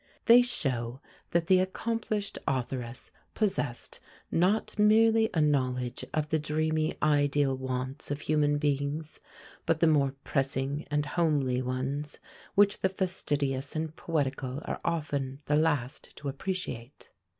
[0.25, 0.99] They show
[1.29, 3.99] that the accomplished authoress possessed,
[4.31, 9.19] not merely a knowledge of the dreamy ideal wants of human beings,
[9.67, 12.17] but the more pressing and homely ones,
[12.55, 17.09] which the fastidious and poetical are often the last to appreciate.